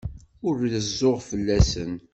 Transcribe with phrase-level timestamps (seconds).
[0.47, 2.01] Ur rezzuɣ fell-asent.